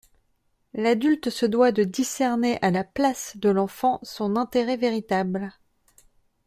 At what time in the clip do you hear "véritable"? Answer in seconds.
4.75-5.53